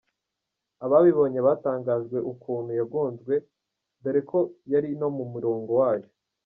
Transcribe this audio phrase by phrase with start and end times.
[0.85, 3.33] Ababibonye batangajwe ukuntu yagonzwe
[4.01, 4.39] dore ko
[4.71, 6.09] yari no mu murongo wayo.